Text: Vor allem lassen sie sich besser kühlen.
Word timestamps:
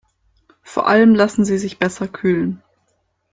Vor 0.63 0.87
allem 0.87 1.13
lassen 1.13 1.45
sie 1.45 1.59
sich 1.59 1.77
besser 1.77 2.07
kühlen. 2.07 2.63